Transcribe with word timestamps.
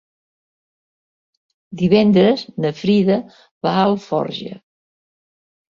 Divendres 1.83 2.47
na 2.67 2.75
Frida 2.81 3.21
va 3.69 3.77
a 3.79 3.87
Alforja. 3.93 4.61